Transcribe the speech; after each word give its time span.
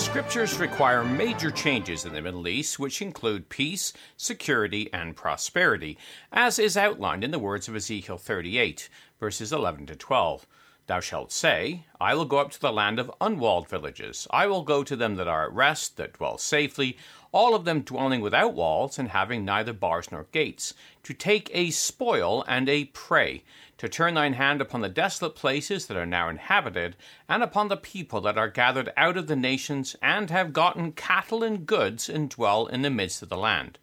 scriptures 0.00 0.58
require 0.58 1.04
major 1.04 1.50
changes 1.50 2.06
in 2.06 2.14
the 2.14 2.22
Middle 2.22 2.48
East, 2.48 2.78
which 2.78 3.02
include 3.02 3.50
peace, 3.50 3.92
security, 4.16 4.88
and 4.94 5.14
prosperity, 5.14 5.98
as 6.32 6.58
is 6.58 6.76
outlined 6.76 7.22
in 7.22 7.32
the 7.32 7.38
words 7.38 7.68
of 7.68 7.76
Ezekiel 7.76 8.16
38, 8.16 8.88
verses 9.20 9.52
11 9.52 9.86
to 9.86 9.96
12. 9.96 10.46
Thou 10.90 10.98
shalt 10.98 11.30
say, 11.30 11.84
I 12.00 12.16
will 12.16 12.24
go 12.24 12.38
up 12.38 12.50
to 12.50 12.60
the 12.60 12.72
land 12.72 12.98
of 12.98 13.12
unwalled 13.20 13.68
villages. 13.68 14.26
I 14.32 14.48
will 14.48 14.62
go 14.62 14.82
to 14.82 14.96
them 14.96 15.14
that 15.14 15.28
are 15.28 15.44
at 15.44 15.52
rest, 15.52 15.96
that 15.98 16.14
dwell 16.14 16.36
safely, 16.36 16.98
all 17.30 17.54
of 17.54 17.64
them 17.64 17.82
dwelling 17.82 18.20
without 18.20 18.54
walls 18.54 18.98
and 18.98 19.10
having 19.10 19.44
neither 19.44 19.72
bars 19.72 20.10
nor 20.10 20.26
gates, 20.32 20.74
to 21.04 21.14
take 21.14 21.48
a 21.54 21.70
spoil 21.70 22.44
and 22.48 22.68
a 22.68 22.86
prey, 22.86 23.44
to 23.78 23.88
turn 23.88 24.14
thine 24.14 24.32
hand 24.32 24.60
upon 24.60 24.80
the 24.80 24.88
desolate 24.88 25.36
places 25.36 25.86
that 25.86 25.96
are 25.96 26.04
now 26.04 26.28
inhabited, 26.28 26.96
and 27.28 27.44
upon 27.44 27.68
the 27.68 27.76
people 27.76 28.20
that 28.22 28.36
are 28.36 28.50
gathered 28.50 28.92
out 28.96 29.16
of 29.16 29.28
the 29.28 29.36
nations, 29.36 29.94
and 30.02 30.28
have 30.30 30.52
gotten 30.52 30.90
cattle 30.90 31.44
and 31.44 31.66
goods, 31.66 32.08
and 32.08 32.30
dwell 32.30 32.66
in 32.66 32.82
the 32.82 32.90
midst 32.90 33.22
of 33.22 33.28
the 33.28 33.36
land. 33.36 33.78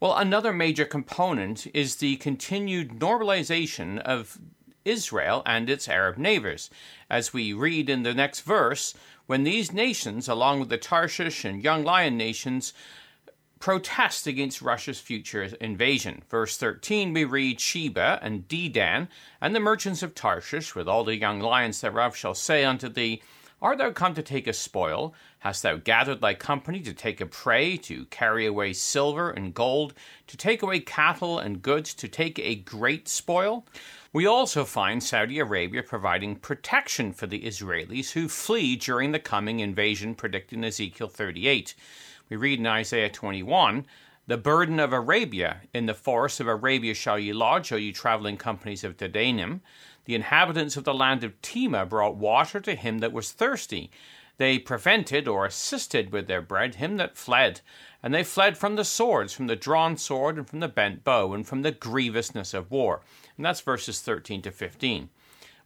Well, 0.00 0.16
another 0.16 0.54
major 0.54 0.86
component 0.86 1.66
is 1.74 1.96
the 1.96 2.16
continued 2.16 2.98
normalization 2.98 3.98
of 3.98 4.38
Israel 4.84 5.42
and 5.46 5.68
its 5.68 5.88
Arab 5.88 6.18
neighbors. 6.18 6.70
As 7.08 7.32
we 7.32 7.52
read 7.52 7.90
in 7.90 8.02
the 8.02 8.14
next 8.14 8.40
verse, 8.40 8.94
when 9.26 9.44
these 9.44 9.72
nations, 9.72 10.28
along 10.28 10.60
with 10.60 10.68
the 10.68 10.78
Tarshish 10.78 11.44
and 11.44 11.62
Young 11.62 11.84
Lion 11.84 12.16
nations, 12.16 12.72
protest 13.60 14.26
against 14.26 14.62
Russia's 14.62 14.98
future 14.98 15.44
invasion. 15.60 16.22
Verse 16.28 16.56
13, 16.56 17.12
we 17.12 17.24
read 17.24 17.60
Sheba 17.60 18.18
and 18.22 18.48
Dedan, 18.48 19.08
and 19.40 19.54
the 19.54 19.60
merchants 19.60 20.02
of 20.02 20.14
Tarshish, 20.14 20.74
with 20.74 20.88
all 20.88 21.04
the 21.04 21.16
young 21.16 21.40
lions 21.40 21.80
thereof, 21.80 22.16
shall 22.16 22.34
say 22.34 22.64
unto 22.64 22.88
thee, 22.88 23.22
Art 23.62 23.76
thou 23.76 23.90
come 23.90 24.14
to 24.14 24.22
take 24.22 24.46
a 24.46 24.54
spoil? 24.54 25.14
Hast 25.40 25.62
thou 25.62 25.76
gathered 25.76 26.22
thy 26.22 26.32
company 26.32 26.80
to 26.80 26.94
take 26.94 27.20
a 27.20 27.26
prey, 27.26 27.76
to 27.78 28.06
carry 28.06 28.46
away 28.46 28.72
silver 28.72 29.30
and 29.30 29.52
gold, 29.52 29.92
to 30.28 30.36
take 30.38 30.62
away 30.62 30.80
cattle 30.80 31.38
and 31.38 31.60
goods, 31.60 31.92
to 31.94 32.08
take 32.08 32.38
a 32.38 32.54
great 32.54 33.06
spoil? 33.06 33.66
We 34.14 34.24
also 34.24 34.64
find 34.64 35.02
Saudi 35.02 35.38
Arabia 35.38 35.82
providing 35.82 36.36
protection 36.36 37.12
for 37.12 37.26
the 37.26 37.42
Israelis 37.42 38.12
who 38.12 38.28
flee 38.28 38.76
during 38.76 39.12
the 39.12 39.18
coming 39.18 39.60
invasion 39.60 40.14
predicted 40.14 40.56
in 40.56 40.64
Ezekiel 40.64 41.08
38. 41.08 41.74
We 42.30 42.36
read 42.36 42.60
in 42.60 42.66
Isaiah 42.66 43.10
21 43.10 43.84
The 44.30 44.36
burden 44.36 44.78
of 44.78 44.92
Arabia, 44.92 45.62
in 45.74 45.86
the 45.86 45.92
forests 45.92 46.38
of 46.38 46.46
Arabia 46.46 46.94
shall 46.94 47.18
ye 47.18 47.32
lodge, 47.32 47.72
O 47.72 47.76
ye 47.76 47.90
traveling 47.90 48.36
companies 48.36 48.84
of 48.84 48.96
Dedanim. 48.96 49.58
The 50.04 50.14
inhabitants 50.14 50.76
of 50.76 50.84
the 50.84 50.94
land 50.94 51.24
of 51.24 51.42
Tema 51.42 51.84
brought 51.84 52.14
water 52.14 52.60
to 52.60 52.76
him 52.76 53.00
that 53.00 53.12
was 53.12 53.32
thirsty. 53.32 53.90
They 54.36 54.60
prevented 54.60 55.26
or 55.26 55.46
assisted 55.46 56.12
with 56.12 56.28
their 56.28 56.42
bread 56.42 56.76
him 56.76 56.96
that 56.98 57.16
fled. 57.16 57.60
And 58.04 58.14
they 58.14 58.22
fled 58.22 58.56
from 58.56 58.76
the 58.76 58.84
swords, 58.84 59.32
from 59.32 59.48
the 59.48 59.56
drawn 59.56 59.96
sword, 59.96 60.38
and 60.38 60.48
from 60.48 60.60
the 60.60 60.68
bent 60.68 61.02
bow, 61.02 61.32
and 61.32 61.44
from 61.44 61.62
the 61.62 61.72
grievousness 61.72 62.54
of 62.54 62.70
war. 62.70 63.00
And 63.36 63.44
that's 63.44 63.60
verses 63.60 64.00
13 64.00 64.42
to 64.42 64.52
15. 64.52 65.08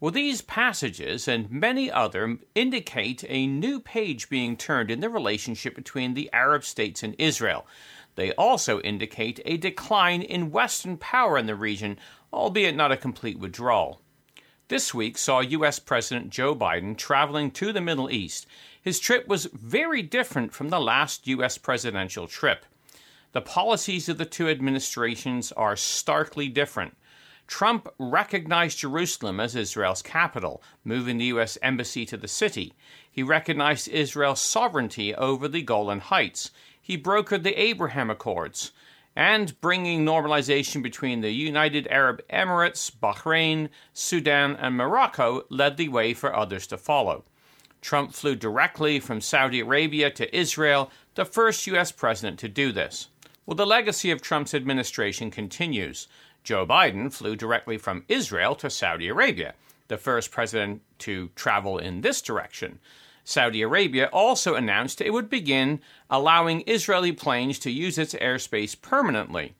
Well, 0.01 0.11
these 0.11 0.43
passages 0.43 1.29
and 1.29 1.51
many 1.51 1.91
other 1.91 2.39
indicate 2.55 3.25
a 3.29 3.47
new 3.47 3.79
page 3.79 4.29
being 4.29 4.57
turned 4.57 4.91
in 4.91 5.01
the 5.01 5.09
relationship 5.09 5.75
between 5.75 6.15
the 6.15 6.31
Arab 6.33 6.65
states 6.65 7.03
and 7.03 7.15
Israel. 7.19 7.67
They 8.17 8.33
also 8.33 8.81
indicate 8.81 9.41
a 9.45 9.57
decline 9.57 10.23
in 10.23 10.51
Western 10.51 10.97
power 10.97 11.37
in 11.37 11.47
the 11.47 11.55
region, 11.55 11.99
albeit 12.33 12.77
not 12.77 12.93
a 12.93 12.97
complete 12.97 13.39
withdrawal. 13.39 14.01
This 14.69 14.95
week 14.95 15.19
saw 15.19 15.41
U.S. 15.41 15.79
President 15.79 16.31
Joe 16.31 16.55
Biden 16.55 16.97
traveling 16.97 17.51
to 17.53 17.73
the 17.73 17.81
Middle 17.81 18.11
East. 18.11 18.47
His 18.81 18.99
trip 18.99 19.29
was 19.29 19.47
very 19.53 20.01
different 20.01 20.55
from 20.55 20.71
the 20.71 20.81
last 20.81 21.27
U.S. 21.27 21.59
presidential 21.59 22.27
trip. 22.27 22.65
The 23.33 23.43
policies 23.43 24.09
of 24.09 24.17
the 24.17 24.25
two 24.25 24.49
administrations 24.49 25.53
are 25.53 25.77
starkly 25.77 26.49
different. 26.49 26.97
Trump 27.47 27.89
recognized 27.99 28.79
Jerusalem 28.79 29.39
as 29.39 29.55
Israel's 29.55 30.03
capital, 30.03 30.63
moving 30.83 31.19
the 31.19 31.27
U.S. 31.27 31.59
embassy 31.61 32.07
to 32.07 32.17
the 32.17 32.29
city. 32.29 32.73
He 33.11 33.23
recognized 33.23 33.89
Israel's 33.89 34.41
sovereignty 34.41 35.15
over 35.15 35.47
the 35.47 35.63
Golan 35.63 36.01
Heights. 36.01 36.51
He 36.85 36.99
brokered 36.99 37.45
the 37.45 37.59
Abraham 37.59 38.11
Accords. 38.11 38.73
And 39.17 39.59
bringing 39.63 40.05
normalization 40.05 40.83
between 40.83 41.23
the 41.23 41.31
United 41.31 41.87
Arab 41.87 42.21
Emirates, 42.29 42.91
Bahrain, 42.95 43.71
Sudan, 43.95 44.55
and 44.57 44.77
Morocco 44.77 45.47
led 45.49 45.79
the 45.79 45.89
way 45.89 46.13
for 46.13 46.37
others 46.37 46.67
to 46.67 46.77
follow. 46.77 47.25
Trump 47.81 48.13
flew 48.13 48.35
directly 48.35 49.01
from 49.01 49.23
Saudi 49.23 49.61
Arabia 49.61 50.11
to 50.11 50.37
Israel, 50.37 50.91
the 51.15 51.25
first 51.25 51.67
U.S. 51.69 51.91
president 51.91 52.39
to 52.41 52.49
do 52.51 52.71
this. 52.71 53.09
Well, 53.47 53.55
the 53.55 53.65
legacy 53.65 54.11
of 54.11 54.21
Trump's 54.21 54.53
administration 54.53 55.31
continues. 55.31 56.07
Joe 56.43 56.67
Biden 56.67 57.11
flew 57.11 57.35
directly 57.35 57.79
from 57.79 58.05
Israel 58.09 58.55
to 58.57 58.69
Saudi 58.69 59.09
Arabia, 59.09 59.55
the 59.89 59.97
first 59.97 60.31
president 60.31 60.83
to 60.99 61.31
travel 61.35 61.79
in 61.79 62.03
this 62.03 62.21
direction. 62.21 62.79
Saudi 63.25 63.63
Arabia 63.63 64.07
also 64.13 64.55
announced 64.55 65.01
it 65.01 65.13
would 65.13 65.31
begin 65.31 65.81
allowing 66.11 66.63
Israeli 66.67 67.13
planes 67.13 67.59
to 67.61 67.71
use 67.71 67.97
its 67.97 68.15
airspace 68.15 68.81
permanently. 68.81 69.55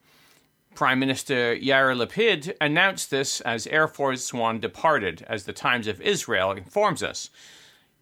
Prime 0.75 0.99
Minister 0.99 1.57
Yair 1.57 1.97
Lapid 1.97 2.55
announced 2.61 3.11
this 3.11 3.41
as 3.43 3.67
Air 3.69 3.89
Force 3.89 4.35
One 4.35 4.61
departed, 4.61 5.25
as 5.29 5.45
the 5.45 5.53
Times 5.53 5.87
of 5.87 6.01
Israel 6.01 6.53
informs 6.53 7.03
us. 7.03 7.31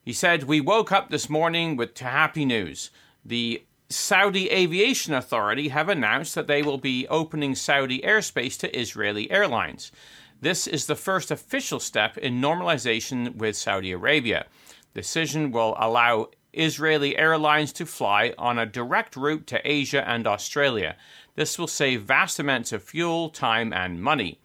He 0.05 0.13
said, 0.13 0.45
We 0.45 0.61
woke 0.61 0.91
up 0.91 1.11
this 1.11 1.29
morning 1.29 1.77
with 1.77 1.97
happy 1.99 2.45
news. 2.45 2.91
The 3.25 3.63
Saudi 3.89 4.51
Aviation 4.51 5.13
Authority 5.13 5.69
have 5.69 5.89
announced 5.89 6.35
that 6.35 6.47
they 6.47 6.63
will 6.63 6.79
be 6.79 7.07
opening 7.09 7.55
Saudi 7.55 8.01
airspace 8.01 8.59
to 8.61 8.79
Israeli 8.79 9.31
airlines. 9.31 9.93
This 10.41 10.67
is 10.67 10.87
the 10.87 10.97
first 10.97 11.31
official 11.31 11.79
step 11.79 12.19
in 12.19 12.41
normalization 12.41 13.37
with 13.37 13.57
Saudi 13.57 13.93
Arabia. 13.93 14.47
Decision 14.95 15.53
will 15.53 15.75
allow 15.79 16.29
Israeli 16.53 17.17
airlines 17.17 17.73
to 17.73 17.87
fly 17.87 18.35
on 18.37 18.59
a 18.59 18.67
direct 18.67 19.17
route 19.17 19.47
to 19.47 19.61
Asia 19.65 20.07
and 20.07 20.27
Australia. 20.27 20.97
This 21.35 21.59
will 21.59 21.67
save 21.67 22.03
vast 22.03 22.39
amounts 22.39 22.73
of 22.73 22.83
fuel, 22.83 23.31
time, 23.31 23.73
and 23.73 24.03
money. 24.03 24.39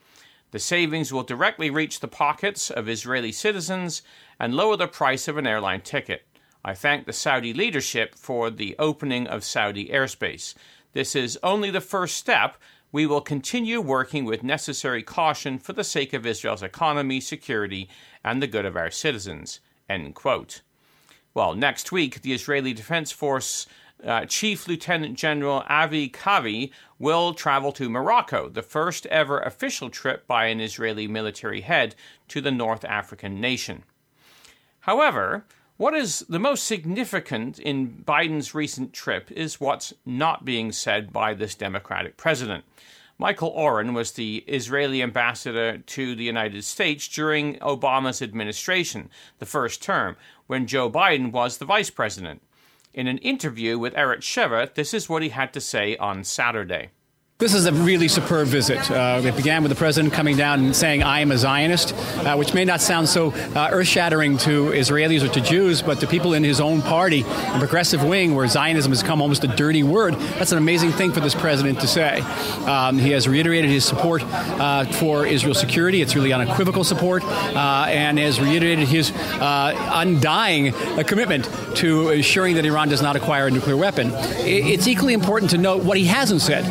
The 0.52 0.60
savings 0.60 1.12
will 1.12 1.24
directly 1.24 1.70
reach 1.70 2.00
the 2.00 2.08
pockets 2.08 2.72
of 2.72 2.88
Israeli 2.88 3.34
citizens 3.34 4.02
and 4.40 4.56
lower 4.56 4.78
the 4.78 4.88
price 4.88 5.28
of 5.28 5.38
an 5.38 5.46
airline 5.46 5.82
ticket. 5.82 6.26
I 6.64 6.74
thank 6.74 7.06
the 7.06 7.14
Saudi 7.14 7.54
leadership 7.54 8.16
for 8.16 8.50
the 8.50 8.76
opening 8.80 9.28
of 9.28 9.44
Saudi 9.44 9.90
airspace. 9.90 10.54
This 10.94 11.16
is 11.16 11.38
only 11.44 11.70
the 11.70 11.82
first 11.82 12.16
step. 12.16 12.58
We 12.94 13.06
will 13.06 13.22
continue 13.22 13.82
working 13.82 14.24
with 14.24 14.44
necessary 14.44 15.04
caution 15.04 15.60
for 15.60 15.74
the 15.74 15.84
sake 15.84 16.14
of 16.14 16.26
Israel's 16.26 16.64
economy, 16.64 17.20
security, 17.20 17.90
and 18.24 18.42
the 18.42 18.48
good 18.48 18.66
of 18.66 18.78
our 18.78 18.90
citizens. 18.90 19.60
End 19.90 20.16
quote. 20.16 20.62
Well, 21.34 21.56
next 21.56 21.92
week, 21.92 22.22
the 22.22 22.34
Israeli 22.34 22.74
Defense 22.74 23.12
Force 23.12 23.68
uh, 24.04 24.26
Chief 24.26 24.68
Lieutenant 24.68 25.18
General 25.18 25.64
Aviv 25.70 26.12
Kochavi 26.12 26.72
will 27.00 27.34
travel 27.34 27.72
to 27.74 27.90
Morocco, 27.90 28.50
the 28.50 28.62
first 28.62 29.06
ever 29.08 29.40
official 29.40 29.90
trip 29.90 30.28
by 30.28 30.48
an 30.48 30.60
Israeli 30.60 31.08
military 31.08 31.62
head 31.62 31.96
to 32.28 32.42
the 32.42 32.52
North 32.52 32.86
African 32.86 33.40
nation. 33.42 33.84
However, 34.82 35.46
what 35.78 35.94
is 35.94 36.26
the 36.28 36.40
most 36.40 36.66
significant 36.66 37.60
in 37.60 38.04
Biden's 38.06 38.56
recent 38.56 38.94
trip 38.94 39.32
is 39.32 39.60
what's 39.60 39.94
not 40.06 40.44
being 40.44 40.72
said 40.72 41.14
by 41.14 41.34
this 41.36 41.54
Democratic 41.54 42.18
president. 42.18 42.64
Michael 43.20 43.50
Oren 43.50 43.96
was 43.96 44.12
the 44.12 44.44
Israeli 44.48 45.02
ambassador 45.02 45.80
to 45.80 46.16
the 46.16 46.24
United 46.24 46.64
States 46.64 47.08
during 47.08 47.56
Obama's 47.56 48.22
administration, 48.22 49.10
the 49.40 49.46
first 49.46 49.82
term, 49.82 50.16
when 50.46 50.68
Joe 50.68 50.90
Biden 50.90 51.32
was 51.32 51.58
the 51.58 51.66
vice 51.66 51.90
president. 51.90 52.44
In 52.94 53.08
an 53.08 53.18
interview 53.20 53.80
with 53.80 53.96
Arutz 53.96 54.22
Sheva, 54.22 54.72
this 54.74 54.94
is 54.94 55.10
what 55.10 55.24
he 55.24 55.30
had 55.30 55.52
to 55.54 55.62
say 55.62 55.98
on 55.98 56.24
Saturday. 56.24 56.90
This 57.40 57.54
is 57.54 57.68
a 57.68 57.72
really 57.72 58.08
superb 58.08 58.48
visit. 58.48 58.90
Uh, 58.90 59.22
it 59.24 59.36
began 59.36 59.62
with 59.62 59.70
the 59.70 59.76
president 59.76 60.12
coming 60.12 60.36
down 60.36 60.60
and 60.60 60.76
saying, 60.76 61.04
I 61.04 61.20
am 61.20 61.32
a 61.32 61.38
Zionist, 61.38 61.94
uh, 61.94 62.36
which 62.36 62.56
may 62.56 62.66
not 62.66 62.82
sound 62.82 63.08
so 63.08 63.30
uh, 63.30 63.70
earth 63.72 63.86
shattering 63.86 64.40
to 64.40 64.72
Israelis 64.72 65.24
or 65.24 65.32
to 65.32 65.42
Jews, 65.42 65.84
but 65.84 66.00
to 66.00 66.08
people 66.08 66.34
in 66.34 66.44
his 66.44 66.60
own 66.60 66.82
party, 66.82 67.22
the 67.22 67.60
progressive 67.60 68.04
wing, 68.04 68.34
where 68.34 68.48
Zionism 68.48 68.92
has 68.92 69.04
come 69.04 69.22
almost 69.22 69.44
a 69.44 69.50
dirty 69.50 69.84
word, 69.84 70.16
that's 70.16 70.52
an 70.52 70.58
amazing 70.58 70.92
thing 70.94 71.12
for 71.12 71.20
this 71.20 71.36
president 71.36 71.80
to 71.82 71.88
say. 71.88 72.22
Um, 72.66 72.98
he 72.98 73.12
has 73.12 73.28
reiterated 73.28 73.70
his 73.70 73.86
support 73.86 74.24
uh, 74.24 74.86
for 74.94 75.28
Israel's 75.28 75.60
security. 75.60 76.02
It's 76.02 76.16
really 76.16 76.34
unequivocal 76.34 76.84
support, 76.86 77.24
uh, 77.24 77.86
and 77.88 78.18
has 78.18 78.42
reiterated 78.42 78.88
his 78.88 79.12
uh, 79.12 79.92
undying 79.94 80.74
commitment 81.04 81.48
to 81.76 82.10
ensuring 82.10 82.56
that 82.56 82.66
Iran 82.66 82.90
does 82.90 83.04
not 83.04 83.16
acquire 83.16 83.46
a 83.46 83.52
nuclear 83.52 83.78
weapon. 83.78 84.10
It's 84.40 84.88
equally 84.88 85.14
important 85.14 85.52
to 85.52 85.60
note 85.60 85.84
what 85.84 86.00
he 86.00 86.06
hasn't 86.06 86.42
said 86.42 86.66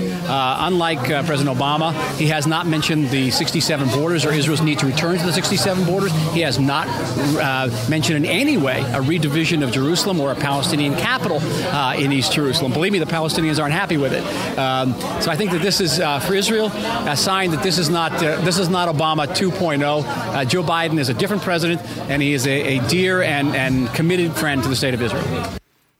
unlike 0.58 1.10
uh, 1.10 1.22
President 1.24 1.56
Obama, 1.56 1.92
he 2.16 2.26
has 2.28 2.46
not 2.46 2.66
mentioned 2.66 3.10
the 3.10 3.30
67 3.30 3.88
borders 3.88 4.24
or 4.24 4.32
Israel's 4.32 4.62
need 4.62 4.78
to 4.78 4.86
return 4.86 5.18
to 5.18 5.24
the 5.24 5.32
67 5.32 5.84
borders. 5.84 6.12
He 6.32 6.40
has 6.40 6.58
not 6.58 6.86
uh, 6.88 7.70
mentioned 7.88 8.24
in 8.24 8.30
any 8.30 8.56
way 8.56 8.80
a 8.80 9.00
redivision 9.00 9.62
of 9.62 9.72
Jerusalem 9.72 10.20
or 10.20 10.32
a 10.32 10.34
Palestinian 10.34 10.94
capital 10.94 11.38
uh, 11.40 11.94
in 11.96 12.12
East 12.12 12.32
Jerusalem. 12.32 12.72
Believe 12.72 12.92
me, 12.92 12.98
the 12.98 13.06
Palestinians 13.06 13.60
aren't 13.60 13.74
happy 13.74 13.96
with 13.96 14.12
it. 14.12 14.22
Um, 14.58 14.94
so 15.20 15.30
I 15.30 15.36
think 15.36 15.50
that 15.52 15.62
this 15.62 15.80
is 15.80 16.00
uh, 16.00 16.20
for 16.20 16.34
Israel 16.34 16.70
a 17.06 17.16
sign 17.16 17.50
that 17.50 17.62
this 17.62 17.78
is 17.78 17.90
not 17.90 18.18
this 18.18 18.58
is 18.58 18.68
not 18.68 18.94
Obama 18.94 19.26
2.0. 19.26 20.48
Joe 20.48 20.62
Biden 20.62 20.98
is 20.98 21.08
a 21.08 21.14
different 21.14 21.42
president, 21.42 21.80
and 22.08 22.22
he 22.22 22.32
is 22.32 22.46
a, 22.46 22.78
a 22.78 22.88
dear 22.88 23.22
and, 23.22 23.54
and 23.54 23.88
committed 23.94 24.34
friend 24.34 24.62
to 24.62 24.68
the 24.68 24.76
state 24.76 24.94
of 24.94 25.02
Israel. 25.02 25.56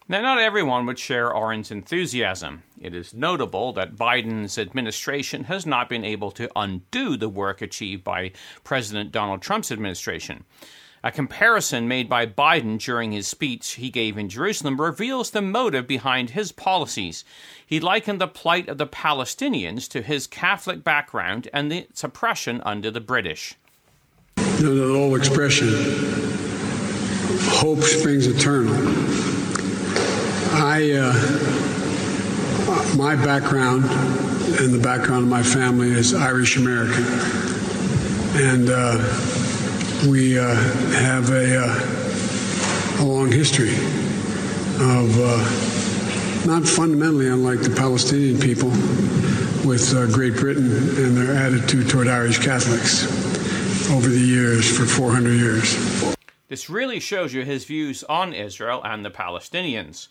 Now, 0.09 0.21
not 0.21 0.39
everyone 0.39 0.87
would 0.87 1.01
share 1.01 1.35
Oren's 1.35 1.73
enthusiasm. 1.73 2.63
It 2.81 2.95
is 2.95 3.13
notable 3.13 3.73
that 3.73 3.97
Biden's 3.97 4.57
administration 4.57 5.45
has 5.45 5.67
not 5.67 5.89
been 5.89 6.05
able 6.05 6.31
to 6.33 6.49
undo 6.55 7.17
the 7.17 7.29
work 7.29 7.61
achieved 7.61 8.05
by 8.05 8.31
President 8.63 9.11
Donald 9.11 9.43
Trump's 9.43 9.73
administration. 9.73 10.45
A 11.03 11.11
comparison 11.11 11.89
made 11.89 12.09
by 12.09 12.25
Biden 12.25 12.79
during 12.79 13.11
his 13.11 13.27
speech 13.27 13.73
he 13.73 13.91
gave 13.91 14.17
in 14.17 14.29
Jerusalem 14.29 14.81
reveals 14.81 15.31
the 15.31 15.43
motive 15.43 15.89
behind 15.89 16.31
his 16.31 16.53
policies. 16.53 17.25
He 17.67 17.81
likened 17.81 18.21
the 18.21 18.29
plight 18.29 18.69
of 18.69 18.79
the 18.79 18.87
Palestinians 18.87 19.89
to 19.89 20.03
his 20.03 20.29
Catholic 20.29 20.85
background 20.85 21.49
and 21.53 21.71
the 21.71 21.89
suppression 21.95 22.63
under 22.65 22.93
the 22.93 23.01
British. 23.01 23.57
You 24.59 24.73
know, 24.73 24.75
the 24.75 24.95
old 24.95 25.17
expression, 25.17 25.69
hope 27.59 27.83
springs 27.83 28.29
eternal 28.29 29.36
I, 30.59 30.91
uh, 30.93 31.13
my 32.97 33.15
background 33.15 33.85
and 34.59 34.73
the 34.73 34.81
background 34.83 35.25
of 35.25 35.29
my 35.29 35.43
family 35.43 35.91
is 35.91 36.15
Irish 36.15 36.57
American, 36.57 37.05
and 38.37 38.71
uh, 38.71 38.97
we 40.09 40.39
uh, 40.39 40.55
have 40.95 41.29
a, 41.29 41.59
uh, 41.59 43.03
a, 43.03 43.05
long 43.05 43.31
history 43.31 43.75
of 44.81 45.15
uh, 45.21 46.47
not 46.47 46.67
fundamentally 46.67 47.29
unlike 47.29 47.61
the 47.61 47.75
Palestinian 47.77 48.41
people 48.41 48.71
with 49.69 49.93
Great 50.11 50.37
Britain 50.37 50.73
and 50.73 51.15
their 51.19 51.37
attitude 51.37 51.91
toward 51.91 52.09
Irish 52.09 52.39
Catholics 52.39 53.05
over 53.91 54.09
the 54.09 54.19
years 54.19 54.75
for 54.75 54.87
400 54.87 55.33
years. 55.33 56.17
This 56.49 56.71
really 56.71 56.99
shows 56.99 57.35
you 57.35 57.45
his 57.45 57.67
views 57.67 58.05
on 58.05 58.33
Israel 58.33 58.81
and 58.83 59.05
the 59.05 59.11
Palestinians. 59.11 60.09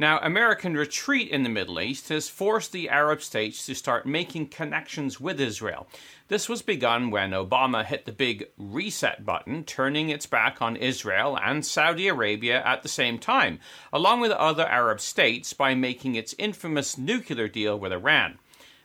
Now, 0.00 0.18
American 0.22 0.78
retreat 0.78 1.28
in 1.28 1.42
the 1.42 1.50
Middle 1.50 1.78
East 1.78 2.08
has 2.08 2.26
forced 2.26 2.72
the 2.72 2.88
Arab 2.88 3.20
states 3.20 3.66
to 3.66 3.74
start 3.74 4.06
making 4.06 4.48
connections 4.48 5.20
with 5.20 5.38
Israel. 5.38 5.88
This 6.28 6.48
was 6.48 6.62
begun 6.62 7.10
when 7.10 7.32
Obama 7.32 7.84
hit 7.84 8.06
the 8.06 8.12
big 8.12 8.48
reset 8.56 9.26
button, 9.26 9.62
turning 9.62 10.08
its 10.08 10.24
back 10.24 10.62
on 10.62 10.76
Israel 10.76 11.38
and 11.38 11.66
Saudi 11.66 12.08
Arabia 12.08 12.62
at 12.64 12.82
the 12.82 12.88
same 12.88 13.18
time, 13.18 13.60
along 13.92 14.20
with 14.20 14.32
other 14.32 14.66
Arab 14.66 15.00
states 15.00 15.52
by 15.52 15.74
making 15.74 16.14
its 16.14 16.34
infamous 16.38 16.96
nuclear 16.96 17.46
deal 17.46 17.78
with 17.78 17.92
Iran. 17.92 18.38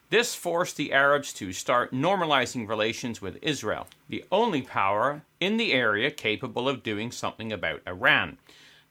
This 0.10 0.36
forced 0.36 0.76
the 0.76 0.92
Arabs 0.92 1.32
to 1.36 1.54
start 1.54 1.94
normalizing 1.94 2.68
relations 2.68 3.22
with 3.22 3.40
Israel, 3.42 3.88
the 4.10 4.26
only 4.34 4.64
power 4.64 5.22
in 5.40 5.56
the 5.56 5.72
area 5.72 6.12
capable 6.12 6.68
of 6.68 6.84
doing 6.84 7.10
something 7.10 7.54
about 7.54 7.84
Iran. 7.88 8.38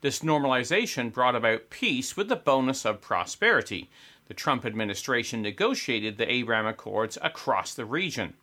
This 0.05 0.19
normalization 0.21 1.11
brought 1.11 1.35
about 1.35 1.71
peace 1.71 2.15
with 2.15 2.29
the 2.29 2.37
bonus 2.37 2.85
of 2.85 3.01
prosperity. 3.01 3.89
The 4.29 4.35
Trump 4.35 4.67
administration 4.67 5.41
negotiated 5.41 6.19
the 6.19 6.31
Abraham 6.31 6.67
Accords 6.67 7.17
across 7.23 7.73
the 7.73 7.87
region. 7.87 8.35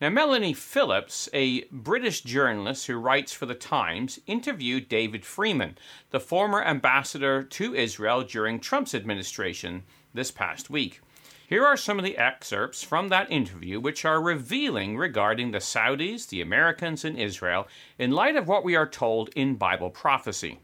Now, 0.00 0.08
Melanie 0.08 0.54
Phillips, 0.54 1.28
a 1.34 1.64
British 1.64 2.22
journalist 2.22 2.86
who 2.86 2.96
writes 2.96 3.34
for 3.34 3.44
The 3.44 3.54
Times, 3.54 4.18
interviewed 4.26 4.88
David 4.88 5.26
Friedman, 5.26 5.76
the 6.08 6.20
former 6.20 6.62
ambassador 6.62 7.42
to 7.42 7.74
Israel 7.74 8.22
during 8.22 8.58
Trump's 8.58 8.94
administration, 8.94 9.82
this 10.14 10.30
past 10.30 10.70
week. 10.70 11.00
Here 11.46 11.66
are 11.66 11.76
some 11.76 11.98
of 11.98 12.04
the 12.04 12.16
excerpts 12.16 12.82
from 12.82 13.08
that 13.10 13.30
interview 13.30 13.78
which 13.78 14.04
are 14.06 14.22
revealing 14.22 14.96
regarding 14.96 15.50
the 15.50 15.58
Saudis, 15.58 16.26
the 16.28 16.40
Americans, 16.40 17.04
and 17.04 17.18
Israel 17.18 17.68
in 17.98 18.10
light 18.10 18.36
of 18.36 18.48
what 18.48 18.64
we 18.64 18.74
are 18.74 18.88
told 18.88 19.28
in 19.36 19.56
Bible 19.56 19.90
prophecy. 19.90 20.60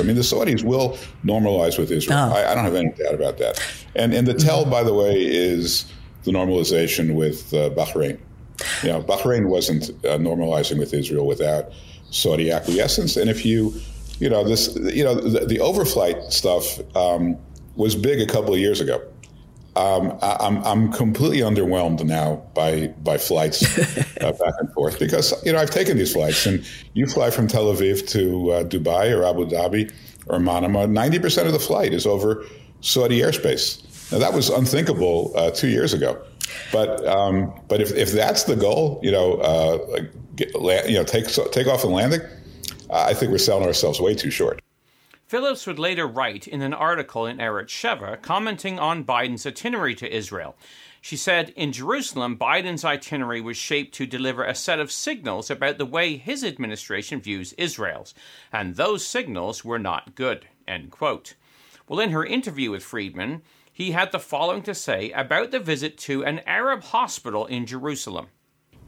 I 0.00 0.02
mean, 0.02 0.16
the 0.16 0.22
Saudis 0.22 0.64
will 0.64 0.98
normalize 1.24 1.78
with 1.78 1.90
Israel. 1.92 2.18
Oh. 2.18 2.34
I, 2.34 2.50
I, 2.50 2.54
don't 2.54 2.64
have 2.64 2.74
any 2.74 2.90
doubt 2.90 3.14
about 3.14 3.38
that. 3.38 3.62
And 3.94 4.12
and 4.12 4.26
the 4.26 4.34
tell, 4.34 4.64
by 4.64 4.82
the 4.82 4.94
way, 4.94 5.14
is 5.14 5.84
the 6.24 6.32
normalization 6.32 7.14
with 7.14 7.52
uh, 7.54 7.70
Bahrain. 7.70 8.18
You 8.82 8.88
know, 8.88 9.02
Bahrain 9.02 9.46
wasn't 9.46 9.90
uh, 10.04 10.18
normalizing 10.18 10.78
with 10.78 10.92
Israel 10.92 11.26
without 11.26 11.72
Saudi 12.10 12.50
acquiescence. 12.50 13.16
And 13.16 13.30
if 13.30 13.44
you, 13.44 13.74
you 14.18 14.28
know, 14.28 14.42
this, 14.42 14.74
you 14.76 15.04
know, 15.04 15.14
the, 15.14 15.46
the 15.46 15.58
overflight 15.58 16.32
stuff 16.32 16.80
um, 16.96 17.36
was 17.76 17.94
big 17.94 18.20
a 18.20 18.26
couple 18.26 18.52
of 18.52 18.60
years 18.60 18.80
ago. 18.80 19.02
Um, 19.76 20.18
I, 20.20 20.46
am 20.46 20.58
I'm, 20.58 20.64
I'm 20.64 20.92
completely 20.92 21.38
underwhelmed 21.38 22.04
now 22.04 22.42
by 22.54 22.88
by 23.04 23.18
flights 23.18 23.62
uh, 24.20 24.32
back 24.32 24.54
and 24.58 24.72
forth 24.72 24.98
because 24.98 25.32
you 25.44 25.52
know 25.52 25.58
I've 25.58 25.70
taken 25.70 25.96
these 25.96 26.12
flights 26.12 26.44
and 26.44 26.66
you 26.94 27.06
fly 27.06 27.30
from 27.30 27.46
Tel 27.46 27.66
Aviv 27.66 28.06
to 28.08 28.50
uh, 28.50 28.64
Dubai 28.64 29.16
or 29.16 29.24
Abu 29.24 29.46
Dhabi 29.46 29.92
or 30.26 30.38
Manama. 30.38 30.90
Ninety 30.90 31.20
percent 31.20 31.46
of 31.46 31.52
the 31.52 31.60
flight 31.60 31.94
is 31.94 32.04
over 32.04 32.44
Saudi 32.80 33.20
airspace. 33.20 33.86
Now 34.10 34.18
that 34.18 34.34
was 34.34 34.50
unthinkable 34.50 35.32
uh, 35.36 35.52
two 35.52 35.68
years 35.68 35.94
ago, 35.94 36.20
but 36.72 37.06
um, 37.06 37.54
but 37.68 37.80
if, 37.80 37.92
if 37.92 38.10
that's 38.10 38.44
the 38.44 38.56
goal, 38.56 38.98
you 39.04 39.12
know, 39.12 39.34
uh, 39.34 40.00
get, 40.34 40.52
you 40.88 40.96
know, 40.96 41.04
take 41.04 41.28
take 41.52 41.68
off 41.68 41.84
and 41.84 41.92
landing, 41.92 42.20
I 42.92 43.14
think 43.14 43.30
we're 43.30 43.38
selling 43.38 43.66
ourselves 43.66 44.00
way 44.00 44.16
too 44.16 44.30
short. 44.30 44.60
Phillips 45.30 45.64
would 45.64 45.78
later 45.78 46.08
write 46.08 46.48
in 46.48 46.60
an 46.60 46.74
article 46.74 47.24
in 47.24 47.36
Arutz 47.36 47.68
Sheva 47.68 48.20
commenting 48.20 48.80
on 48.80 49.04
Biden's 49.04 49.46
itinerary 49.46 49.94
to 49.94 50.12
Israel. 50.12 50.56
She 51.00 51.16
said, 51.16 51.50
In 51.50 51.70
Jerusalem, 51.70 52.36
Biden's 52.36 52.84
itinerary 52.84 53.40
was 53.40 53.56
shaped 53.56 53.94
to 53.94 54.06
deliver 54.06 54.42
a 54.42 54.56
set 54.56 54.80
of 54.80 54.90
signals 54.90 55.48
about 55.48 55.78
the 55.78 55.86
way 55.86 56.16
his 56.16 56.42
administration 56.42 57.20
views 57.20 57.52
Israel's, 57.52 58.12
and 58.52 58.74
those 58.74 59.06
signals 59.06 59.64
were 59.64 59.78
not 59.78 60.16
good. 60.16 60.48
End 60.66 60.90
quote. 60.90 61.36
Well, 61.86 62.00
in 62.00 62.10
her 62.10 62.24
interview 62.26 62.72
with 62.72 62.82
Friedman, 62.82 63.42
he 63.72 63.92
had 63.92 64.10
the 64.10 64.18
following 64.18 64.64
to 64.64 64.74
say 64.74 65.12
about 65.12 65.52
the 65.52 65.60
visit 65.60 65.96
to 65.98 66.24
an 66.24 66.40
Arab 66.40 66.82
hospital 66.82 67.46
in 67.46 67.66
Jerusalem. 67.66 68.26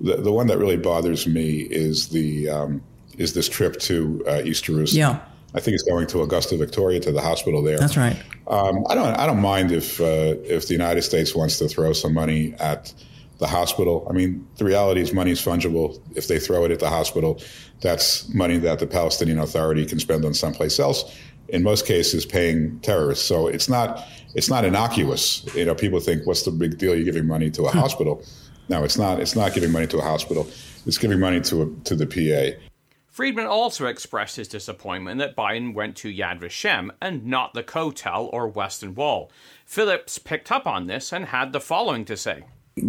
The, 0.01 0.17
the 0.17 0.33
one 0.33 0.49
that 0.49 0.59
really 0.59 0.77
bothers 0.77 1.25
me 1.25 1.69
is 1.71 2.09
the 2.09 2.49
um, 2.49 2.83
is 3.17 3.33
this 3.33 3.49
trip 3.49 3.79
to 3.83 4.25
uh, 4.27 4.43
East 4.43 4.65
Jerusalem. 4.65 4.99
Yeah. 4.99 5.32
I 5.55 5.61
think 5.61 5.73
he's 5.73 5.83
going 5.83 6.07
to 6.09 6.23
Augusta 6.23 6.57
Victoria 6.57 7.01
to 7.01 7.13
the 7.13 7.21
hospital 7.21 7.63
there. 7.63 7.79
That's 7.79 7.97
right. 7.97 8.17
Um, 8.47 8.87
I 8.89 8.95
don't. 8.95 9.15
I 9.19 9.27
don't 9.27 9.41
mind 9.41 9.71
if 9.71 10.01
uh, 10.01 10.35
if 10.45 10.69
the 10.69 10.73
United 10.73 11.03
States 11.03 11.35
wants 11.35 11.59
to 11.59 11.69
throw 11.69 11.93
some 11.93 12.15
money 12.15 12.55
at 12.59 12.93
the 13.39 13.47
hospital. 13.47 14.07
I 14.09 14.13
mean, 14.13 14.47
the 14.57 14.65
reality 14.65 15.01
is 15.01 15.13
money 15.13 15.33
is 15.33 15.41
fungible. 15.41 16.01
If 16.17 16.29
they 16.29 16.39
throw 16.39 16.65
it 16.65 16.71
at 16.71 16.81
the 16.81 16.89
hospital, 16.89 17.41
that's 17.81 18.33
money 18.33 18.57
that 18.59 18.79
the 18.79 18.87
Palestinian 18.87 19.39
Authority 19.39 19.85
can 19.85 19.99
spend 19.99 20.25
on 20.25 20.33
someplace 20.33 20.79
else. 20.79 21.05
In 21.49 21.63
most 21.63 21.85
cases, 21.87 22.25
paying 22.25 22.79
terrorists. 22.81 23.27
So 23.27 23.47
it's 23.47 23.69
not 23.69 24.07
it's 24.35 24.49
not 24.49 24.65
innocuous. 24.65 25.45
You 25.55 25.67
know, 25.67 25.75
people 25.75 26.01
think, 26.01 26.27
"What's 26.27 26.45
the 26.45 26.51
big 26.51 26.79
deal? 26.79 26.95
You're 26.95 27.05
giving 27.05 27.27
money 27.27 27.51
to 27.51 27.65
a 27.65 27.71
hospital." 27.71 28.25
No, 28.69 28.85
it's 28.85 28.97
not. 28.97 29.21
It's 29.21 29.37
not 29.37 29.53
giving 29.53 29.71
money 29.71 29.87
to 29.89 29.99
a 29.99 30.03
hospital. 30.03 30.49
It's 30.87 30.99
giving 30.99 31.21
money 31.21 31.41
to 31.43 31.63
a, 31.63 31.85
to 31.85 31.95
the 31.95 32.07
PA. 32.07 32.59
Friedman 33.13 33.45
also 33.45 33.85
expressed 33.85 34.37
his 34.37 34.49
disappointment 34.49 35.19
that 35.19 35.37
Biden 35.37 35.75
went 35.75 35.97
to 35.99 36.09
Yad 36.09 36.41
Vashem 36.41 36.91
and 36.99 37.27
not 37.27 37.53
the 37.53 37.63
Kotel 37.63 38.31
or 38.33 38.49
Western 38.49 38.95
Wall. 38.95 39.31
Phillips 39.67 40.19
picked 40.19 40.51
up 40.51 40.67
on 40.67 40.87
this 40.87 41.13
and 41.13 41.27
had 41.27 41.53
the 41.53 41.61
following 41.61 42.07
to 42.07 42.17
say. 42.17 42.45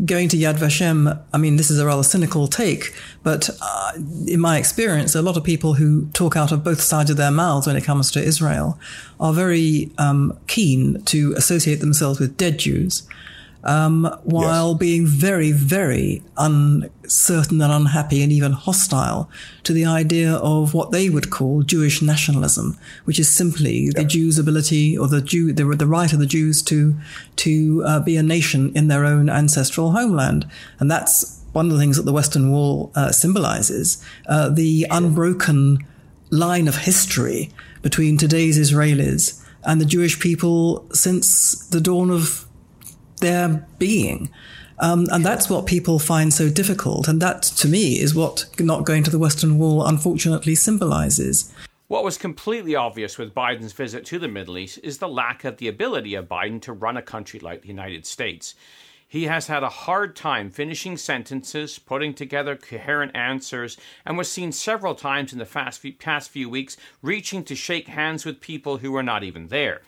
Going 0.06 0.30
to 0.30 0.38
Yad 0.38 0.56
Vashem, 0.56 1.22
I 1.34 1.38
mean, 1.38 1.58
this 1.58 1.70
is 1.70 1.78
a 1.78 1.86
rather 1.86 2.04
cynical 2.04 2.48
take, 2.48 2.96
but 3.22 3.50
uh, 3.62 3.92
in 4.26 4.40
my 4.40 4.58
experience, 4.58 5.14
a 5.14 5.22
lot 5.22 5.36
of 5.36 5.44
people 5.44 5.74
who 5.74 6.08
talk 6.12 6.38
out 6.38 6.54
of 6.54 6.64
both 6.64 6.80
sides 6.80 7.10
of 7.10 7.18
their 7.18 7.30
mouths 7.30 7.68
when 7.68 7.76
it 7.76 7.84
comes 7.84 8.10
to 8.12 8.24
Israel 8.24 8.80
are 9.20 9.34
very 9.34 9.92
um, 9.98 10.40
keen 10.48 11.04
to 11.04 11.34
associate 11.34 11.82
themselves 11.82 12.22
with 12.22 12.38
dead 12.38 12.60
Jews 12.60 13.06
um, 13.64 14.04
while 14.24 14.72
yes. 14.72 14.80
being 14.80 15.08
very, 15.08 15.52
very 15.52 16.22
uncertain 16.38 17.62
and 17.62 17.72
unhappy 17.72 18.22
and 18.22 18.32
even 18.32 18.52
hostile 18.52 19.30
to 19.64 19.74
the 19.74 19.86
idea 19.86 20.34
of 20.36 20.74
what 20.74 20.92
they 20.92 21.10
would 21.10 21.30
call 21.30 21.64
Jewish 21.64 22.02
nationalism, 22.02 22.78
which 23.06 23.20
is 23.20 23.30
simply 23.30 23.90
the 23.90 24.04
Jews' 24.04 24.38
ability 24.38 24.98
or 24.98 25.08
the 25.08 25.22
Jew, 25.22 25.54
the, 25.54 25.64
the 25.64 25.88
right 25.88 26.12
of 26.12 26.20
the 26.20 26.26
Jews 26.26 26.62
to 26.64 26.96
to 27.38 27.84
uh, 27.86 28.00
be 28.02 28.18
a 28.18 28.24
nation 28.24 28.72
in 28.76 28.88
their 28.88 29.06
own 29.06 29.30
ancestral 29.30 29.92
homeland, 29.92 30.50
and 30.80 30.92
that's 30.92 31.42
one 31.54 31.68
of 31.68 31.74
the 31.74 31.80
things 31.80 31.98
that 31.98 32.04
the 32.04 32.14
Western 32.14 32.52
Wall 32.52 32.92
uh, 32.96 33.12
symbolizes: 33.12 34.04
uh, 34.28 34.50
the 34.50 34.86
unbroken 34.90 35.86
line 36.30 36.68
of 36.68 36.78
history 36.78 37.52
between 37.82 38.18
today's 38.18 38.58
Israelis 38.58 39.40
and 39.64 39.80
the 39.80 39.86
Jewish 39.86 40.20
people 40.20 40.86
since 40.92 41.68
the 41.68 41.80
dawn 41.80 42.10
of 42.10 42.46
their 43.24 43.66
being. 43.80 44.30
Um, 44.80 45.08
and 45.12 45.26
that's 45.26 45.50
what 45.50 45.66
people 45.66 45.98
find 45.98 46.34
so 46.34 46.50
difficult. 46.50 47.08
And 47.08 47.22
that, 47.22 47.42
to 47.44 47.68
me, 47.68 48.00
is 48.00 48.14
what 48.14 48.46
not 48.60 48.86
going 48.86 49.04
to 49.04 49.12
the 49.12 49.20
Western 49.20 49.58
Wall 49.58 49.86
unfortunately 49.86 50.56
symbolizes. 50.56 51.54
What 51.88 52.04
was 52.04 52.18
completely 52.18 52.76
obvious 52.76 53.18
with 53.18 53.34
Biden's 53.36 53.74
visit 53.74 54.06
to 54.06 54.20
the 54.20 54.28
Middle 54.28 54.58
East 54.58 54.80
is 54.84 54.98
the 54.98 55.08
lack 55.08 55.46
of 55.46 55.58
the 55.58 55.68
ability 55.68 56.16
of 56.16 56.28
Biden 56.28 56.62
to 56.64 56.74
run 56.74 56.98
a 56.98 57.02
country 57.02 57.40
like 57.40 57.62
the 57.62 57.68
United 57.68 58.06
States. 58.06 58.56
He 59.08 59.26
has 59.26 59.46
had 59.46 59.62
a 59.62 59.70
hard 59.70 60.16
time 60.16 60.50
finishing 60.50 60.98
sentences, 60.98 61.78
putting 61.78 62.16
together 62.16 62.56
coherent 62.56 63.16
answers, 63.16 63.78
and 64.08 64.18
was 64.18 64.32
seen 64.32 64.52
several 64.52 64.96
times 64.96 65.32
in 65.32 65.38
the 65.40 65.46
past 66.00 66.32
few 66.32 66.50
weeks 66.50 66.78
reaching 67.04 67.44
to 67.44 67.56
shake 67.56 67.88
hands 67.88 68.26
with 68.26 68.42
people 68.42 68.78
who 68.78 68.92
were 68.92 69.04
not 69.04 69.24
even 69.24 69.50
there. 69.50 69.82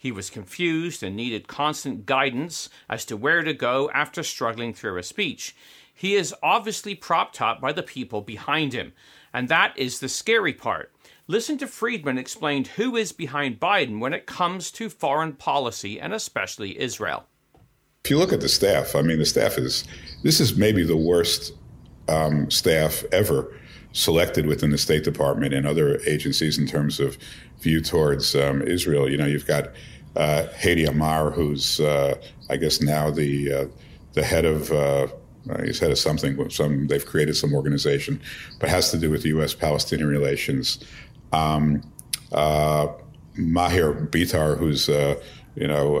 He 0.00 0.10
was 0.10 0.30
confused 0.30 1.02
and 1.02 1.14
needed 1.14 1.46
constant 1.46 2.06
guidance 2.06 2.70
as 2.88 3.04
to 3.04 3.18
where 3.18 3.42
to 3.42 3.52
go 3.52 3.90
after 3.90 4.22
struggling 4.22 4.72
through 4.72 4.96
a 4.96 5.02
speech. 5.02 5.54
He 5.92 6.14
is 6.14 6.34
obviously 6.42 6.94
propped 6.94 7.42
up 7.42 7.60
by 7.60 7.72
the 7.72 7.82
people 7.82 8.22
behind 8.22 8.72
him, 8.72 8.94
and 9.30 9.50
that 9.50 9.76
is 9.76 10.00
the 10.00 10.08
scary 10.08 10.54
part. 10.54 10.90
Listen 11.26 11.58
to 11.58 11.66
Friedman 11.66 12.16
explain 12.16 12.64
who 12.64 12.96
is 12.96 13.12
behind 13.12 13.60
Biden 13.60 14.00
when 14.00 14.14
it 14.14 14.24
comes 14.24 14.70
to 14.70 14.88
foreign 14.88 15.34
policy 15.34 16.00
and 16.00 16.14
especially 16.14 16.80
Israel. 16.80 17.26
If 18.02 18.10
you 18.10 18.16
look 18.16 18.32
at 18.32 18.40
the 18.40 18.48
staff, 18.48 18.96
I 18.96 19.02
mean, 19.02 19.18
the 19.18 19.26
staff 19.26 19.58
is 19.58 19.84
this 20.22 20.40
is 20.40 20.56
maybe 20.56 20.82
the 20.82 20.96
worst 20.96 21.52
um, 22.08 22.50
staff 22.50 23.04
ever 23.12 23.54
selected 23.92 24.46
within 24.46 24.70
the 24.70 24.78
State 24.78 25.04
Department 25.04 25.52
and 25.52 25.66
other 25.66 26.00
agencies 26.06 26.58
in 26.58 26.66
terms 26.66 27.00
of 27.00 27.18
view 27.60 27.80
towards 27.80 28.34
um, 28.34 28.62
Israel. 28.62 29.10
You 29.10 29.16
know, 29.16 29.26
you've 29.26 29.46
got 29.46 29.70
uh, 30.16 30.46
Amr, 30.64 31.30
who's 31.30 31.80
uh, 31.80 32.14
I 32.48 32.56
guess 32.56 32.80
now 32.80 33.10
the 33.10 33.52
uh, 33.52 33.64
the 34.12 34.22
head 34.22 34.44
of 34.44 34.72
uh, 34.72 35.08
he's 35.64 35.78
head 35.78 35.90
of 35.90 35.98
something. 35.98 36.50
Some 36.50 36.86
they've 36.86 37.04
created 37.04 37.36
some 37.36 37.54
organization, 37.54 38.20
but 38.58 38.68
has 38.68 38.90
to 38.90 38.98
do 38.98 39.10
with 39.10 39.24
U.S.-Palestinian 39.24 40.08
relations 40.08 40.84
um, 41.32 41.82
uh, 42.32 42.88
Maher 43.36 43.94
Bitar, 43.94 44.58
who's 44.58 44.88
uh, 44.88 45.20
you 45.54 45.66
know 45.66 46.00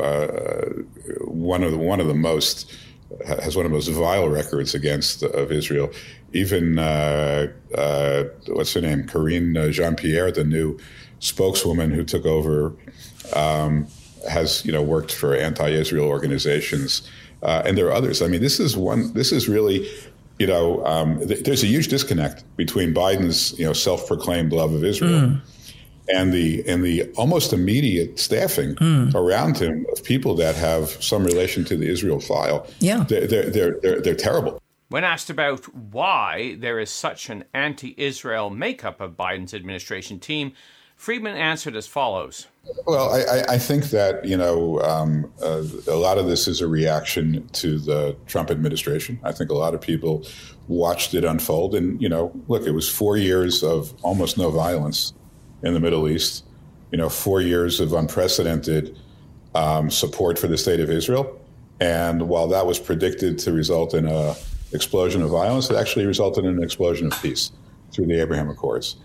one 1.24 1.62
of 1.62 1.72
the, 1.72 1.78
one 1.78 2.00
of 2.00 2.06
the 2.06 2.14
most 2.14 2.74
has 3.26 3.56
one 3.56 3.66
of 3.66 3.72
the 3.72 3.76
most 3.76 3.88
vile 3.88 4.28
records 4.28 4.74
against 4.74 5.22
of 5.22 5.52
Israel. 5.52 5.90
Even 6.32 6.78
uh, 6.78 7.48
uh, 7.74 8.24
what's 8.48 8.72
her 8.74 8.80
name, 8.80 9.06
Karine 9.06 9.72
Jean 9.72 9.96
Pierre, 9.96 10.30
the 10.30 10.44
new 10.44 10.78
spokeswoman 11.18 11.90
who 11.90 12.04
took 12.04 12.24
over, 12.24 12.72
um, 13.34 13.86
has 14.28 14.64
you 14.64 14.72
know 14.72 14.82
worked 14.82 15.12
for 15.12 15.34
anti-Israel 15.34 16.06
organizations, 16.06 17.08
uh, 17.42 17.62
and 17.64 17.76
there 17.76 17.86
are 17.86 17.92
others. 17.92 18.22
I 18.22 18.28
mean, 18.28 18.40
this 18.40 18.60
is 18.60 18.76
one. 18.76 19.12
This 19.12 19.32
is 19.32 19.48
really 19.48 19.88
you 20.40 20.46
know, 20.46 20.84
um, 20.86 21.18
th- 21.28 21.44
there's 21.44 21.62
a 21.62 21.66
huge 21.66 21.88
disconnect 21.88 22.44
between 22.56 22.94
Biden's, 22.94 23.56
you 23.58 23.66
know, 23.66 23.74
self-proclaimed 23.74 24.54
love 24.54 24.72
of 24.72 24.82
Israel 24.82 25.20
mm. 25.20 25.40
and 26.08 26.32
the 26.32 26.64
and 26.66 26.82
the 26.82 27.04
almost 27.18 27.52
immediate 27.52 28.18
staffing 28.18 28.74
mm. 28.76 29.14
around 29.14 29.58
him 29.58 29.84
of 29.92 30.02
people 30.02 30.34
that 30.36 30.54
have 30.54 30.88
some 31.02 31.24
relation 31.24 31.62
to 31.66 31.76
the 31.76 31.86
Israel 31.86 32.20
file. 32.20 32.66
Yeah, 32.78 33.04
they're 33.04 33.26
they're 33.26 33.50
they're, 33.50 33.78
they're, 33.82 34.00
they're 34.00 34.14
terrible. 34.14 34.62
When 34.90 35.04
asked 35.04 35.30
about 35.30 35.72
why 35.72 36.56
there 36.58 36.80
is 36.80 36.90
such 36.90 37.30
an 37.30 37.44
anti-Israel 37.54 38.50
makeup 38.50 39.00
of 39.00 39.16
Biden's 39.16 39.54
administration 39.54 40.18
team, 40.18 40.52
Friedman 40.96 41.36
answered 41.36 41.76
as 41.76 41.86
follows. 41.86 42.48
Well, 42.88 43.08
I, 43.14 43.54
I 43.54 43.58
think 43.58 43.90
that 43.90 44.24
you 44.24 44.36
know 44.36 44.80
um, 44.80 45.32
uh, 45.40 45.62
a 45.86 45.94
lot 45.94 46.18
of 46.18 46.26
this 46.26 46.48
is 46.48 46.60
a 46.60 46.66
reaction 46.66 47.48
to 47.52 47.78
the 47.78 48.16
Trump 48.26 48.50
administration. 48.50 49.20
I 49.22 49.30
think 49.30 49.50
a 49.50 49.54
lot 49.54 49.74
of 49.74 49.80
people 49.80 50.26
watched 50.66 51.14
it 51.14 51.24
unfold, 51.24 51.76
and 51.76 52.02
you 52.02 52.08
know, 52.08 52.32
look, 52.48 52.66
it 52.66 52.72
was 52.72 52.88
four 52.88 53.16
years 53.16 53.62
of 53.62 53.94
almost 54.02 54.38
no 54.38 54.50
violence 54.50 55.12
in 55.62 55.72
the 55.72 55.80
Middle 55.80 56.08
East. 56.08 56.44
You 56.90 56.98
know, 56.98 57.08
four 57.08 57.40
years 57.40 57.78
of 57.78 57.92
unprecedented 57.92 58.98
um, 59.54 59.88
support 59.88 60.36
for 60.36 60.48
the 60.48 60.58
state 60.58 60.80
of 60.80 60.90
Israel, 60.90 61.40
and 61.78 62.28
while 62.28 62.48
that 62.48 62.66
was 62.66 62.80
predicted 62.80 63.38
to 63.38 63.52
result 63.52 63.94
in 63.94 64.08
a 64.08 64.34
explosion 64.72 65.22
of 65.22 65.30
violence, 65.30 65.70
it 65.70 65.76
actually 65.76 66.06
resulted 66.06 66.44
in 66.44 66.56
an 66.56 66.62
explosion 66.62 67.06
of 67.08 67.22
peace 67.22 67.52
through 67.92 68.06
the 68.06 68.20
Abraham 68.20 68.48
Accords 68.48 68.96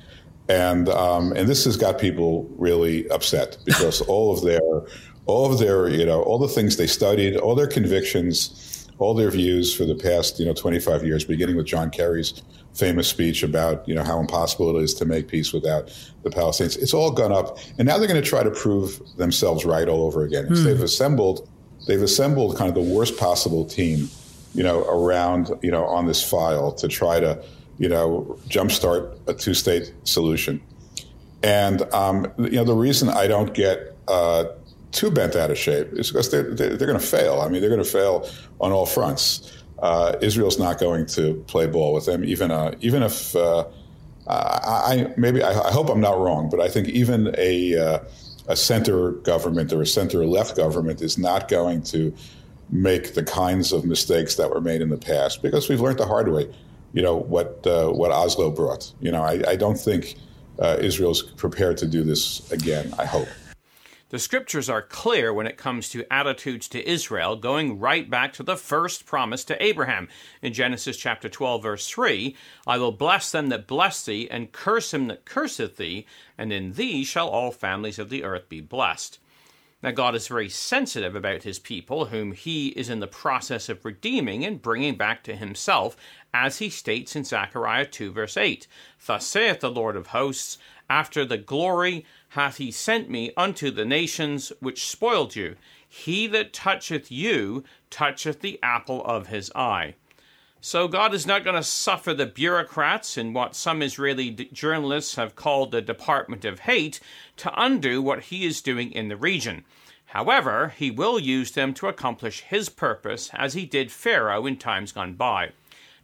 and 0.48 0.90
um, 0.90 1.32
and 1.34 1.48
this 1.48 1.66
has 1.66 1.78
got 1.78 2.00
people 2.00 2.48
really 2.58 3.08
upset 3.10 3.58
because 3.66 4.02
all 4.08 4.34
of 4.34 4.44
their 4.44 4.60
all 5.26 5.52
of 5.52 5.60
their 5.60 5.90
you 5.90 6.06
know 6.06 6.22
all 6.24 6.38
the 6.38 6.48
things 6.48 6.78
they 6.78 6.88
studied, 6.88 7.38
all 7.38 7.56
their 7.56 7.68
convictions, 7.68 8.88
all 9.00 9.14
their 9.14 9.32
views 9.32 9.74
for 9.74 9.86
the 9.86 9.96
past 9.96 10.40
you 10.40 10.46
know 10.46 10.54
25 10.54 11.04
years, 11.04 11.26
beginning 11.26 11.56
with 11.56 11.66
John 11.66 11.90
Kerry's 11.90 12.42
famous 12.74 13.08
speech 13.08 13.42
about 13.42 13.88
you 13.88 13.96
know 13.96 14.04
how 14.04 14.20
impossible 14.20 14.76
it 14.78 14.84
is 14.84 14.94
to 14.96 15.06
make 15.06 15.28
peace 15.28 15.52
without 15.52 15.92
the 16.24 16.30
Palestinians. 16.30 16.78
It's 16.78 16.94
all 16.94 17.12
gone 17.12 17.32
up, 17.32 17.58
and 17.80 17.88
now 17.88 17.98
they're 17.98 18.08
going 18.08 18.22
to 18.22 18.28
try 18.28 18.44
to 18.44 18.52
prove 18.52 19.02
themselves 19.18 19.66
right 19.66 19.88
all 19.88 20.06
over 20.06 20.24
again. 20.24 20.48
Mm. 20.48 20.64
They've 20.64 20.82
assembled 20.82 21.50
they've 21.88 22.02
assembled 22.02 22.58
kind 22.58 22.70
of 22.70 22.76
the 22.76 22.94
worst 22.94 23.18
possible 23.18 23.66
team, 23.66 24.10
you 24.56 24.64
know, 24.64 24.84
around 24.86 25.52
you 25.62 25.72
know 25.72 25.86
on 25.86 26.08
this 26.08 26.28
file 26.28 26.72
to 26.74 26.88
try 26.88 27.20
to 27.20 27.44
you 27.78 27.90
know, 27.90 28.38
jumpstart 28.48 29.18
a 29.28 29.34
two-state 29.34 29.94
solution. 30.04 30.62
And 31.44 31.82
um, 31.94 32.32
you 32.38 32.52
know, 32.52 32.64
the 32.64 32.76
reason 32.76 33.10
I 33.10 33.28
don't 33.28 33.54
get 33.54 33.96
uh, 34.08 34.46
too 34.92 35.12
bent 35.12 35.36
out 35.36 35.52
of 35.52 35.58
shape 35.58 35.90
is 35.94 36.10
because 36.10 36.32
they're 36.32 36.56
they're, 36.56 36.76
they're 36.76 36.88
going 36.88 37.00
to 37.00 37.06
fail. 37.06 37.42
I 37.42 37.50
mean, 37.50 37.62
they're 37.62 37.70
going 37.70 37.84
to 37.84 37.90
fail 37.90 38.30
on 38.60 38.72
all 38.72 38.86
fronts. 38.86 39.52
Uh, 39.80 40.16
Israel's 40.22 40.58
not 40.58 40.80
going 40.80 41.06
to 41.08 41.36
play 41.48 41.68
ball 41.68 41.94
with 41.94 42.06
them, 42.06 42.24
even 42.24 42.50
uh, 42.50 42.74
even 42.80 43.04
if 43.04 43.36
uh, 43.36 43.66
I, 44.28 45.14
maybe 45.18 45.44
I, 45.44 45.52
I, 45.52 45.72
hope 45.72 45.90
I'm 45.90 46.00
not 46.00 46.18
wrong, 46.18 46.50
but 46.50 46.60
I 46.62 46.70
think 46.70 46.88
even 46.88 47.36
a 47.38 47.78
uh, 47.78 48.00
a 48.48 48.56
center 48.56 49.12
government 49.12 49.74
or 49.74 49.82
a 49.82 49.86
center 49.86 50.26
left 50.26 50.56
government 50.56 51.02
is 51.02 51.18
not 51.18 51.50
going 51.50 51.84
to 51.84 52.14
make 52.70 53.14
the 53.14 53.24
kinds 53.24 53.72
of 53.72 53.86
mistakes 53.86 54.36
that 54.36 54.50
were 54.50 54.62
made 54.62 54.82
in 54.82 54.90
the 54.90 54.98
past 54.98 55.42
because 55.42 55.70
we've 55.70 55.82
learned 55.82 56.00
the 56.00 56.06
hard 56.06 56.28
way 56.32 56.50
you 56.96 57.02
know 57.02 57.18
what 57.18 57.68
uh, 57.68 57.90
what 57.90 58.12
Oslo 58.12 58.50
brought. 58.50 58.92
You 59.02 59.12
know, 59.12 59.22
I, 59.22 59.44
I 59.46 59.56
don't 59.58 59.78
think 59.78 60.16
uh, 60.58 60.78
Israel's 60.80 61.22
prepared 61.22 61.78
to 61.80 61.86
do 61.86 62.04
this 62.04 62.50
again. 62.52 62.94
I 62.98 63.06
hope. 63.06 63.28
The 64.10 64.20
scriptures 64.20 64.70
are 64.70 64.82
clear 64.82 65.34
when 65.34 65.46
it 65.46 65.58
comes 65.58 65.90
to 65.90 66.14
attitudes 66.14 66.70
to 66.70 66.90
Israel, 66.90 67.36
going 67.36 67.80
right 67.80 68.10
back 68.10 68.32
to 68.34 68.44
the 68.44 68.56
first 68.56 69.06
promise 69.06 69.44
to 69.46 69.62
Abraham. 69.62 70.08
In 70.42 70.54
Genesis 70.54 70.96
chapter 70.96 71.28
12, 71.28 71.64
verse 71.64 71.88
3, 71.90 72.34
I 72.66 72.78
will 72.78 72.94
bless 72.94 73.30
them 73.32 73.50
that 73.50 73.68
bless 73.68 74.06
thee, 74.06 74.30
and 74.32 74.54
curse 74.54 74.94
him 74.94 75.08
that 75.08 75.26
curseth 75.26 75.76
thee, 75.76 76.06
and 76.38 76.54
in 76.54 76.74
thee 76.74 77.04
shall 77.04 77.28
all 77.28 77.52
families 77.52 78.00
of 78.00 78.10
the 78.10 78.24
earth 78.24 78.48
be 78.48 78.62
blessed. 78.62 79.20
Now, 79.86 79.92
God 79.92 80.16
is 80.16 80.28
very 80.28 80.50
sensitive 80.50 81.16
about 81.16 81.44
his 81.44 81.60
people, 81.60 82.06
whom 82.06 82.32
he 82.32 82.70
is 82.70 82.90
in 82.90 83.02
the 83.02 83.06
process 83.06 83.70
of 83.70 83.86
redeeming 83.86 84.44
and 84.44 84.60
bringing 84.60 84.96
back 84.96 85.22
to 85.26 85.36
himself, 85.36 85.96
as 86.34 86.58
he 86.58 86.72
states 86.72 87.16
in 87.16 87.24
Zechariah 87.24 87.86
2, 87.86 88.12
verse 88.12 88.36
8 88.36 88.66
Thus 89.06 89.28
saith 89.28 89.60
the 89.60 89.70
Lord 89.70 89.96
of 89.96 90.08
hosts, 90.08 90.58
After 90.90 91.24
the 91.24 91.38
glory 91.38 92.04
hath 92.30 92.58
he 92.58 92.72
sent 92.72 93.12
me 93.12 93.32
unto 93.38 93.70
the 93.70 93.86
nations 93.86 94.52
which 94.60 94.88
spoiled 94.88 95.36
you. 95.36 95.56
He 95.88 96.26
that 96.26 96.52
toucheth 96.52 97.12
you 97.12 97.64
toucheth 97.92 98.42
the 98.42 98.60
apple 98.64 99.06
of 99.06 99.28
his 99.28 99.52
eye. 99.54 99.94
So 100.68 100.88
God 100.88 101.14
is 101.14 101.28
not 101.28 101.44
going 101.44 101.56
to 101.56 101.62
suffer 101.62 102.12
the 102.12 102.26
bureaucrats 102.26 103.20
in 103.20 103.34
what 103.34 103.56
some 103.56 103.84
Israeli 103.84 104.32
d- 104.32 104.50
journalists 104.52 105.14
have 105.14 105.36
called 105.36 105.70
the 105.70 105.80
Department 105.80 106.44
of 106.44 106.62
Hate 106.62 107.00
to 107.38 107.54
undo 107.56 108.02
what 108.02 108.24
he 108.24 108.48
is 108.48 108.64
doing 108.64 108.92
in 108.92 109.08
the 109.08 109.16
region. 109.16 109.64
However, 110.08 110.74
he 110.76 110.90
will 110.90 111.20
use 111.20 111.52
them 111.52 111.76
to 111.76 111.88
accomplish 111.88 112.42
his 112.42 112.70
purpose 112.70 113.30
as 113.34 113.54
he 113.54 113.68
did 113.68 113.92
Pharaoh 113.92 114.48
in 114.48 114.58
times 114.58 114.92
gone 114.92 115.14
by. 115.14 115.52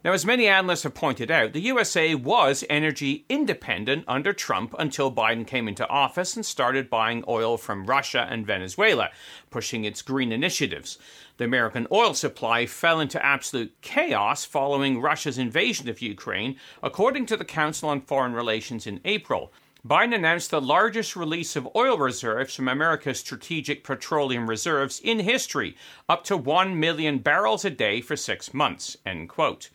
Now, 0.03 0.13
as 0.13 0.25
many 0.25 0.47
analysts 0.47 0.81
have 0.81 0.95
pointed 0.95 1.29
out, 1.29 1.53
the 1.53 1.61
USA 1.61 2.15
was 2.15 2.63
energy 2.71 3.23
independent 3.29 4.03
under 4.07 4.33
Trump 4.33 4.73
until 4.79 5.13
Biden 5.13 5.45
came 5.45 5.67
into 5.67 5.87
office 5.87 6.35
and 6.35 6.43
started 6.43 6.89
buying 6.89 7.23
oil 7.27 7.55
from 7.55 7.85
Russia 7.85 8.27
and 8.27 8.47
Venezuela, 8.47 9.11
pushing 9.51 9.85
its 9.85 10.01
green 10.01 10.31
initiatives. 10.31 10.97
The 11.37 11.43
American 11.43 11.85
oil 11.91 12.15
supply 12.15 12.65
fell 12.65 12.99
into 12.99 13.23
absolute 13.23 13.79
chaos 13.81 14.43
following 14.43 14.99
Russia's 14.99 15.37
invasion 15.37 15.87
of 15.87 16.01
Ukraine, 16.01 16.55
according 16.81 17.27
to 17.27 17.37
the 17.37 17.45
Council 17.45 17.87
on 17.89 18.01
Foreign 18.01 18.33
Relations 18.33 18.87
in 18.87 19.01
April. 19.05 19.53
Biden 19.85 20.13
announced 20.13 20.51
the 20.51 20.61
largest 20.61 21.15
release 21.15 21.55
of 21.55 21.67
oil 21.75 21.97
reserves 21.97 22.53
from 22.53 22.67
America's 22.67 23.19
strategic 23.19 23.83
petroleum 23.83 24.47
reserves 24.47 24.99
in 24.99 25.21
history, 25.21 25.75
up 26.07 26.23
to 26.25 26.37
1 26.37 26.79
million 26.79 27.17
barrels 27.17 27.65
a 27.65 27.71
day 27.71 27.99
for 27.99 28.15
six 28.15 28.53
months. 28.53 28.95
End 29.07 29.27
quote. 29.27 29.71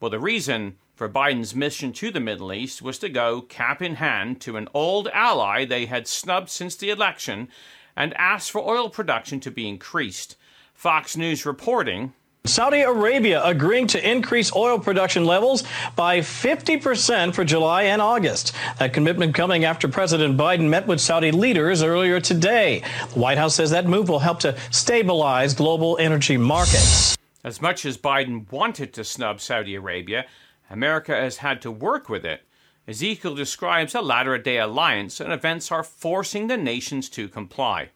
Well, 0.00 0.10
the 0.10 0.18
reason 0.18 0.78
for 0.96 1.08
Biden's 1.08 1.54
mission 1.54 1.92
to 1.92 2.10
the 2.10 2.18
Middle 2.18 2.52
East 2.52 2.82
was 2.82 2.98
to 2.98 3.08
go 3.08 3.40
cap 3.40 3.80
in 3.80 3.96
hand 3.96 4.40
to 4.40 4.56
an 4.56 4.68
old 4.74 5.06
ally 5.08 5.64
they 5.64 5.86
had 5.86 6.08
snubbed 6.08 6.50
since 6.50 6.74
the 6.74 6.90
election 6.90 7.48
and 7.94 8.14
ask 8.14 8.50
for 8.50 8.68
oil 8.68 8.90
production 8.90 9.38
to 9.40 9.50
be 9.52 9.68
increased. 9.68 10.36
Fox 10.74 11.16
News 11.16 11.46
reporting. 11.46 12.14
Saudi 12.46 12.82
Arabia 12.82 13.42
agreeing 13.44 13.86
to 13.88 14.10
increase 14.10 14.54
oil 14.54 14.78
production 14.78 15.24
levels 15.24 15.64
by 15.94 16.20
50% 16.20 17.34
for 17.34 17.44
July 17.44 17.84
and 17.84 18.00
August. 18.00 18.52
That 18.78 18.92
commitment 18.92 19.34
coming 19.34 19.64
after 19.64 19.88
President 19.88 20.36
Biden 20.36 20.68
met 20.68 20.86
with 20.86 21.00
Saudi 21.00 21.32
leaders 21.32 21.82
earlier 21.82 22.20
today. 22.20 22.82
The 23.12 23.18
White 23.18 23.38
House 23.38 23.54
says 23.54 23.70
that 23.70 23.86
move 23.86 24.08
will 24.08 24.18
help 24.18 24.40
to 24.40 24.56
stabilize 24.70 25.54
global 25.54 25.96
energy 25.98 26.36
markets. 26.36 27.16
As 27.42 27.60
much 27.60 27.86
as 27.86 27.96
Biden 27.96 28.50
wanted 28.50 28.92
to 28.94 29.04
snub 29.04 29.40
Saudi 29.40 29.74
Arabia, 29.74 30.26
America 30.68 31.14
has 31.14 31.38
had 31.38 31.62
to 31.62 31.70
work 31.70 32.08
with 32.08 32.24
it. 32.24 32.42
Ezekiel 32.88 33.34
describes 33.34 33.94
a 33.94 34.00
latter 34.00 34.38
day 34.38 34.58
alliance, 34.58 35.20
and 35.20 35.32
events 35.32 35.72
are 35.72 35.82
forcing 35.82 36.46
the 36.46 36.56
nations 36.56 37.08
to 37.10 37.28
comply. 37.28 37.90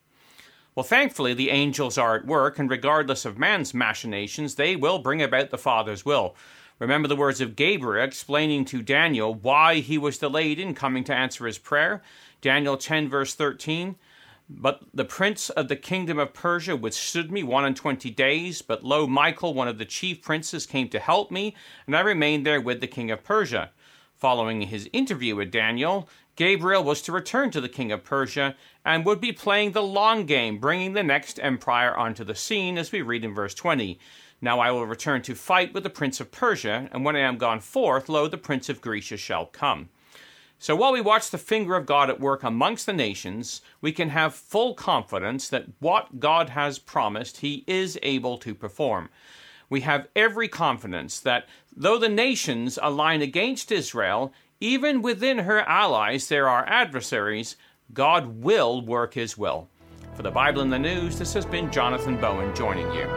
Well, 0.75 0.85
thankfully, 0.85 1.35
the 1.35 1.51
angels 1.51 1.99
are 1.99 2.17
at 2.17 2.27
work, 2.27 2.59
and 2.59 2.71
regardless 2.71 3.25
of 3.25 3.39
man's 3.39 3.75
machinations, 3.75 4.55
they 4.55 4.77
will 4.77 5.01
bring 5.01 5.21
about 5.21 5.51
the 5.51 5.59
Father's 5.59 6.05
will. 6.05 6.37
Remember 6.79 7.09
the 7.09 7.17
words 7.17 7.41
of 7.41 7.57
Gabriel 7.57 8.05
explaining 8.05 8.65
to 8.67 8.81
Daniel 8.81 9.35
why 9.35 9.81
he 9.81 9.99
was 9.99 10.17
delayed 10.17 10.59
in 10.59 10.75
coming 10.75 11.05
to 11.05 11.15
answer 11.15 11.47
his 11.47 11.59
prayer? 11.59 12.03
Daniel 12.41 12.77
10, 12.77 13.09
verse 13.09 13.35
13. 13.35 13.97
But 14.49 14.83
the 14.95 15.05
prince 15.05 15.51
of 15.51 15.69
the 15.69 15.77
kingdom 15.77 16.19
of 16.19 16.33
Persia 16.33 16.75
withstood 16.77 17.31
me 17.31 17.43
one 17.43 17.65
and 17.65 17.77
twenty 17.77 18.11
days. 18.11 18.63
But 18.63 18.83
lo, 18.83 19.07
Michael, 19.07 19.55
one 19.55 19.69
of 19.69 19.79
the 19.79 19.85
chief 19.85 20.23
princes, 20.23 20.67
came 20.67 20.89
to 20.89 20.99
help 20.99 21.31
me, 21.31 21.55
and 21.87 21.95
I 21.95 22.01
remained 22.01 22.45
there 22.45 22.61
with 22.61 22.81
the 22.81 22.89
king 22.89 23.11
of 23.11 23.23
Persia. 23.23 23.71
Following 24.17 24.63
his 24.63 24.91
interview 24.93 25.37
with 25.37 25.51
Daniel, 25.51 26.09
Gabriel 26.37 26.83
was 26.83 27.03
to 27.03 27.13
return 27.13 27.51
to 27.51 27.61
the 27.61 27.69
king 27.69 27.93
of 27.93 28.05
Persia 28.05 28.55
and 28.85 29.05
would 29.05 29.21
be 29.21 29.33
playing 29.33 29.73
the 29.73 29.83
long 29.83 30.25
game, 30.27 30.59
bringing 30.59 30.93
the 30.93 31.03
next 31.03 31.39
empire 31.43 31.97
onto 31.97 32.25
the 32.25 32.35
scene, 32.35 32.79
as 32.79 32.93
we 32.93 33.03
read 33.03 33.25
in 33.25 33.35
verse 33.35 33.55
20. 33.55 33.99
Now 34.41 34.61
I 34.61 34.71
will 34.71 34.87
return 34.87 35.23
to 35.23 35.35
fight 35.35 35.75
with 35.75 35.83
the 35.83 35.91
prince 35.91 36.21
of 36.21 36.33
Persia, 36.33 36.89
and 36.93 37.05
when 37.05 37.17
I 37.17 37.21
am 37.21 37.37
gone 37.37 37.61
forth, 37.61 38.09
lo, 38.09 38.27
the 38.27 38.39
prince 38.39 38.69
of 38.69 38.81
Grecia 38.81 39.17
shall 39.17 39.47
come. 39.47 39.91
So 40.59 40.77
while 40.77 40.93
we 40.93 41.01
watch 41.01 41.31
the 41.31 41.39
finger 41.39 41.75
of 41.75 41.87
God 41.87 42.11
at 42.11 42.21
work 42.21 42.43
amongst 42.43 42.87
the 42.87 42.93
nations, 42.93 43.63
we 43.81 43.93
can 43.93 44.11
have 44.11 44.35
full 44.35 44.75
confidence 44.75 45.49
that 45.49 45.67
what 45.79 46.21
God 46.21 46.51
has 46.51 46.79
promised, 46.79 47.39
He 47.39 47.65
is 47.67 47.99
able 48.03 48.39
to 48.39 48.55
perform. 48.55 49.09
We 49.71 49.83
have 49.83 50.09
every 50.15 50.49
confidence 50.49 51.21
that 51.21 51.49
though 51.75 51.97
the 51.97 52.09
nations 52.09 52.79
align 52.83 53.23
against 53.23 53.73
Israel, 53.73 54.35
even 54.61 55.01
within 55.01 55.39
her 55.39 55.61
allies, 55.61 56.29
there 56.29 56.49
are 56.49 56.69
adversaries. 56.69 57.57
God 57.93 58.43
will 58.43 58.85
work 58.85 59.15
his 59.15 59.37
will. 59.39 59.69
For 60.15 60.23
the 60.23 60.31
Bible 60.31 60.61
in 60.61 60.71
the 60.71 60.79
News, 60.79 61.19
this 61.19 61.33
has 61.33 61.47
been 61.47 61.73
Jonathan 61.73 62.17
Bowen 62.19 62.55
joining 62.55 62.93
you. 62.93 63.09